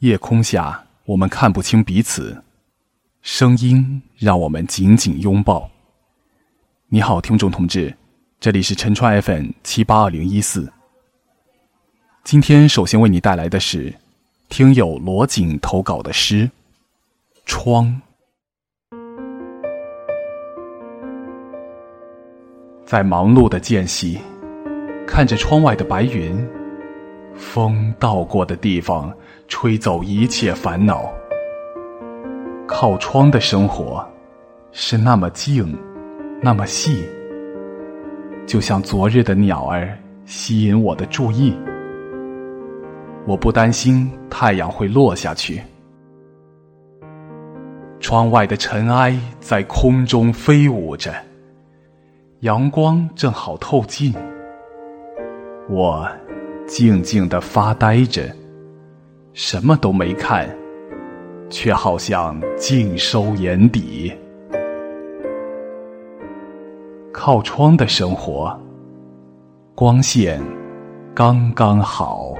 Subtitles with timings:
[0.00, 2.42] 夜空下，我们看不清彼此，
[3.20, 5.70] 声音让我们紧紧拥抱。
[6.88, 7.94] 你好，听众同志，
[8.40, 10.72] 这里是陈川 FM 七八二零一四。
[12.24, 13.94] 今天首先为你带来的是
[14.48, 16.46] 听友罗景投稿的诗
[17.44, 18.00] 《窗》。
[22.86, 24.18] 在忙碌的间隙，
[25.06, 26.34] 看着窗外的白云，
[27.40, 29.12] 风到过的地方，
[29.48, 31.10] 吹走一切烦恼。
[32.68, 34.06] 靠窗的生活，
[34.70, 35.76] 是那么静，
[36.42, 37.02] 那么细，
[38.46, 41.58] 就像昨日的鸟儿吸引我的注意。
[43.26, 45.60] 我不担心太阳会落下去，
[48.00, 51.12] 窗外的尘埃在空中飞舞着。
[52.40, 54.14] 阳光正好透进，
[55.68, 56.08] 我
[56.70, 58.32] 静静的发呆着，
[59.32, 60.48] 什么都没看，
[61.50, 64.16] 却好像尽收眼底。
[67.12, 68.56] 靠窗的生活，
[69.74, 70.40] 光线
[71.12, 72.36] 刚刚好。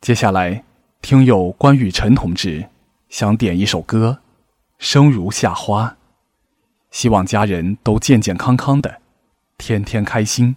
[0.00, 0.64] 接下来，
[1.02, 2.64] 听友关雨辰同志
[3.10, 4.20] 想点一首歌。
[4.78, 5.94] 生如夏花，
[6.90, 9.01] 希望家人都健健康康的，
[9.62, 10.56] 天天开心。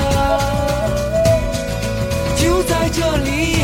[2.91, 3.60] 这里。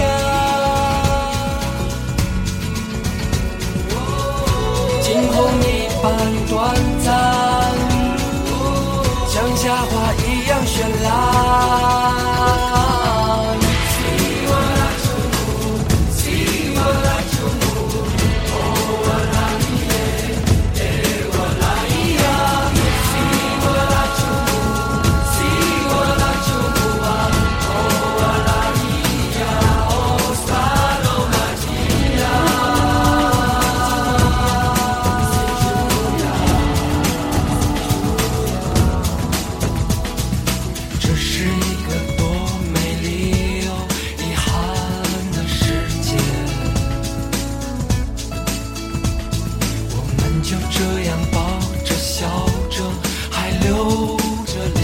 [50.48, 52.26] 就这样抱着笑
[52.70, 52.82] 着
[53.30, 54.16] 还流
[54.46, 54.80] 着泪。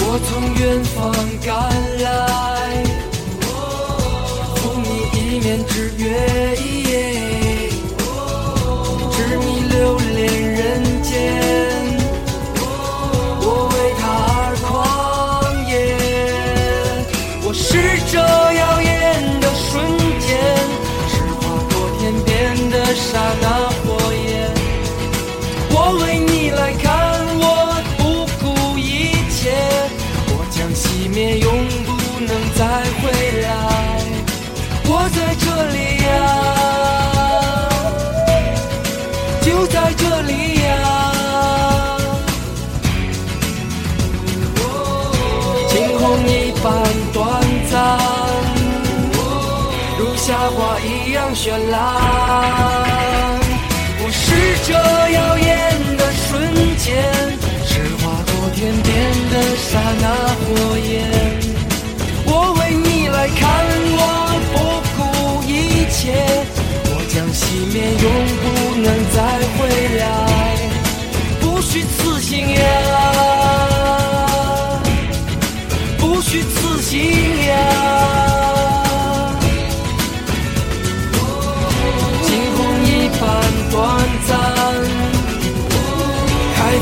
[0.00, 0.96] 我从远方
[1.44, 1.54] 赶
[1.95, 1.95] 来
[39.68, 40.32] 在这里
[40.62, 40.68] 呀，
[45.68, 46.72] 惊鸿一般
[47.12, 47.20] 短
[47.70, 47.74] 暂，
[49.98, 51.74] 如夏花一样绚烂。
[53.98, 54.24] 不是
[54.66, 56.86] 这耀眼的瞬间，
[57.64, 57.70] 是
[58.02, 58.94] 划过天边
[59.30, 60.04] 的刹那
[60.44, 60.46] 火
[60.78, 61.15] 焰。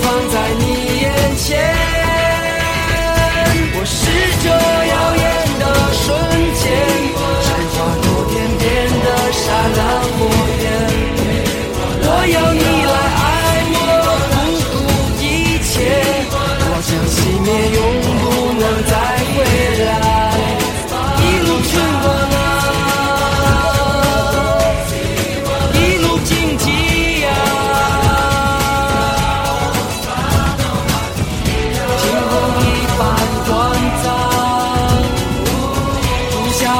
[0.03, 0.63] 放在你
[1.03, 1.07] 眼
[1.37, 1.47] 前。
[3.77, 3.97] 我是
[4.43, 4.47] 这
[4.93, 5.25] 耀眼
[5.59, 5.63] 的
[5.93, 6.05] 瞬
[6.61, 6.63] 间，
[7.43, 8.63] 闪花多天边
[9.05, 9.43] 的刹
[9.77, 9.79] 那
[10.17, 10.19] 火
[10.63, 10.65] 焰。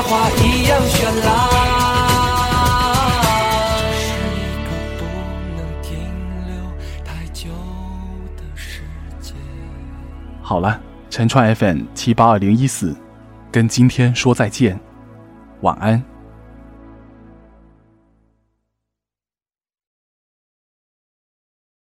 [0.05, 1.65] 花一样绚烂。
[10.43, 10.79] 好了，
[11.11, 12.95] 陈川 FM 七八二零一四，
[13.51, 14.79] 跟今天说再见，
[15.63, 16.01] 晚安。